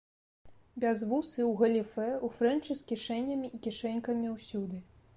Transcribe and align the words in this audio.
Бязвусы, 0.83 1.37
у 1.51 1.51
галіфэ, 1.61 2.07
у 2.29 2.31
фрэнчы 2.39 2.79
з 2.83 2.91
кішэнямі 2.91 3.55
і 3.59 3.63
кішэнькамі 3.67 4.37
ўсюды. 4.39 4.87